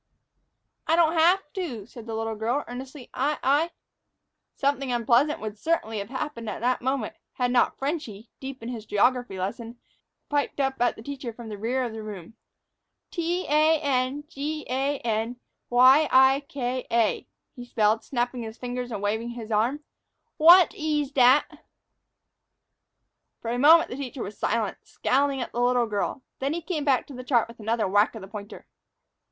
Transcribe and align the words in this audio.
"I 0.87 0.95
don't 0.95 1.13
haf' 1.15 1.43
to," 1.53 1.85
said 1.85 2.07
the 2.07 2.15
little 2.15 2.33
girl, 2.33 2.63
earnestly; 2.67 3.11
"I 3.13 3.37
I" 3.43 3.69
Something 4.59 4.91
unpleasant 4.91 5.39
would 5.39 5.59
certainly 5.59 5.99
have 5.99 6.09
happened 6.09 6.49
at 6.49 6.59
that 6.61 6.81
moment, 6.81 7.13
had 7.33 7.51
not 7.51 7.77
"Frenchy," 7.77 8.27
deep 8.39 8.63
in 8.63 8.69
his 8.69 8.87
geography 8.87 9.37
lesson, 9.37 9.77
piped 10.27 10.59
up 10.59 10.81
at 10.81 10.95
the 10.95 11.03
teacher 11.03 11.31
from 11.31 11.49
the 11.49 11.57
rear 11.59 11.83
of 11.83 11.93
the 11.93 12.01
room. 12.01 12.33
"T 13.11 13.45
a 13.45 13.79
n 13.79 14.23
g 14.27 14.65
a 14.67 14.97
n 15.05 15.35
y 15.69 16.09
i 16.11 16.39
k 16.49 16.87
a," 16.89 17.27
he 17.55 17.63
spelled, 17.63 18.03
snapping 18.03 18.41
his 18.41 18.57
fingers 18.57 18.91
and 18.91 19.03
waving 19.03 19.29
his 19.29 19.51
arm. 19.51 19.81
"Wot 20.39 20.71
eez 20.73 21.11
dat?" 21.13 21.63
For 23.39 23.51
a 23.51 23.59
moment 23.59 23.91
the 23.91 23.97
teacher 23.97 24.23
was 24.23 24.35
silent, 24.35 24.79
scowling 24.81 25.37
down 25.37 25.43
at 25.45 25.51
the 25.51 25.61
little 25.61 25.85
girl. 25.85 26.23
Then 26.39 26.53
he 26.53 26.61
came 26.63 26.85
back 26.85 27.05
to 27.05 27.13
the 27.13 27.23
chart 27.23 27.47
with 27.47 27.59
another 27.59 27.87
whack 27.87 28.15
of 28.15 28.21
the 28.23 28.27
pointer. 28.27 28.65